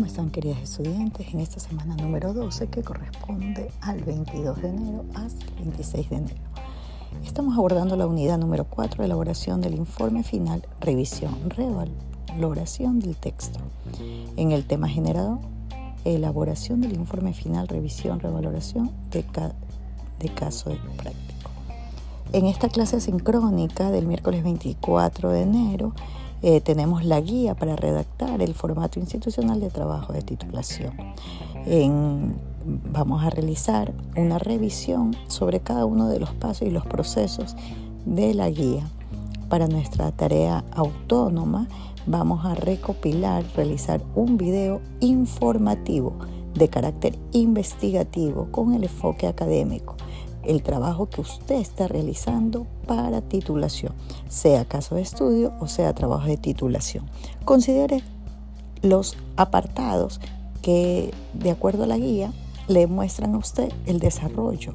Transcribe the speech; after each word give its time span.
están 0.00 0.30
queridas 0.30 0.58
estudiantes 0.62 1.34
en 1.34 1.40
esta 1.40 1.60
semana 1.60 1.94
número 1.94 2.32
12 2.32 2.68
que 2.68 2.82
corresponde 2.82 3.70
al 3.82 4.02
22 4.02 4.62
de 4.62 4.68
enero 4.70 5.04
hasta 5.14 5.44
el 5.44 5.54
26 5.56 6.08
de 6.08 6.16
enero? 6.16 6.40
Estamos 7.22 7.58
abordando 7.58 7.94
la 7.94 8.06
unidad 8.06 8.38
número 8.38 8.64
4, 8.64 9.04
elaboración 9.04 9.60
del 9.60 9.74
informe 9.74 10.22
final, 10.22 10.66
revisión, 10.80 11.50
revaloración 11.50 13.00
del 13.00 13.16
texto. 13.16 13.60
En 14.36 14.52
el 14.52 14.64
tema 14.64 14.88
generado, 14.88 15.40
elaboración 16.06 16.80
del 16.80 16.94
informe 16.94 17.34
final, 17.34 17.68
revisión, 17.68 18.18
revaloración 18.18 18.90
de, 19.10 19.26
de 20.18 20.28
caso 20.30 20.70
práctico. 20.96 21.50
En 22.32 22.46
esta 22.46 22.70
clase 22.70 22.98
sincrónica 22.98 23.90
del 23.90 24.06
miércoles 24.06 24.42
24 24.42 25.30
de 25.30 25.42
enero, 25.42 25.92
eh, 26.42 26.60
tenemos 26.60 27.04
la 27.04 27.20
guía 27.20 27.54
para 27.54 27.76
redactar 27.76 28.42
el 28.42 28.54
formato 28.54 28.98
institucional 28.98 29.60
de 29.60 29.70
trabajo 29.70 30.12
de 30.12 30.22
titulación. 30.22 30.92
vamos 32.92 33.24
a 33.24 33.30
realizar 33.30 33.92
una 34.16 34.38
revisión 34.38 35.16
sobre 35.28 35.60
cada 35.60 35.84
uno 35.84 36.08
de 36.08 36.20
los 36.20 36.30
pasos 36.34 36.66
y 36.66 36.70
los 36.70 36.84
procesos 36.86 37.56
de 38.04 38.34
la 38.34 38.50
guía. 38.50 38.84
Para 39.48 39.68
nuestra 39.68 40.10
tarea 40.12 40.64
autónoma 40.72 41.68
vamos 42.06 42.44
a 42.44 42.54
recopilar, 42.54 43.44
realizar 43.54 44.02
un 44.14 44.36
video 44.36 44.80
informativo 45.00 46.14
de 46.54 46.68
carácter 46.68 47.18
investigativo 47.32 48.48
con 48.50 48.74
el 48.74 48.84
enfoque 48.84 49.26
académico 49.26 49.96
el 50.44 50.62
trabajo 50.62 51.08
que 51.08 51.20
usted 51.20 51.56
está 51.56 51.88
realizando 51.88 52.66
para 52.86 53.20
titulación, 53.20 53.92
sea 54.28 54.64
caso 54.64 54.94
de 54.94 55.02
estudio 55.02 55.52
o 55.60 55.68
sea 55.68 55.94
trabajo 55.94 56.26
de 56.26 56.36
titulación. 56.36 57.06
Considere 57.44 58.02
los 58.82 59.16
apartados 59.36 60.20
que, 60.60 61.12
de 61.34 61.50
acuerdo 61.50 61.84
a 61.84 61.86
la 61.86 61.98
guía, 61.98 62.32
le 62.68 62.86
muestran 62.86 63.34
a 63.34 63.38
usted 63.38 63.72
el 63.86 63.98
desarrollo. 63.98 64.74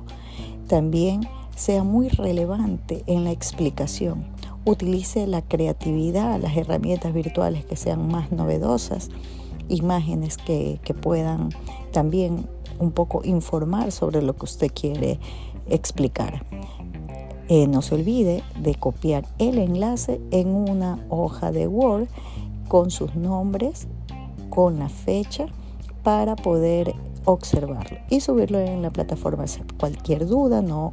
También 0.67 1.27
sea 1.55 1.83
muy 1.83 2.09
relevante 2.09 3.03
en 3.07 3.23
la 3.23 3.31
explicación. 3.31 4.25
Utilice 4.65 5.27
la 5.27 5.41
creatividad, 5.41 6.39
las 6.41 6.55
herramientas 6.57 7.13
virtuales 7.13 7.65
que 7.65 7.77
sean 7.77 8.07
más 8.09 8.31
novedosas, 8.31 9.09
imágenes 9.69 10.37
que, 10.37 10.79
que 10.83 10.93
puedan 10.93 11.49
también 11.91 12.47
un 12.79 12.91
poco 12.91 13.21
informar 13.23 13.91
sobre 13.91 14.21
lo 14.21 14.35
que 14.35 14.45
usted 14.45 14.71
quiere 14.73 15.19
explicar. 15.69 16.45
Eh, 17.49 17.67
no 17.67 17.81
se 17.81 17.95
olvide 17.95 18.43
de 18.59 18.75
copiar 18.75 19.25
el 19.37 19.57
enlace 19.57 20.19
en 20.31 20.49
una 20.49 21.05
hoja 21.09 21.51
de 21.51 21.67
Word 21.67 22.07
con 22.67 22.91
sus 22.91 23.15
nombres, 23.15 23.87
con 24.49 24.79
la 24.79 24.89
fecha, 24.89 25.45
para 26.03 26.35
poder 26.35 26.93
observarlo 27.25 27.97
y 28.09 28.19
subirlo 28.21 28.59
en 28.59 28.81
la 28.81 28.89
plataforma. 28.89 29.45
Cualquier 29.77 30.25
duda, 30.27 30.61
no 30.61 30.91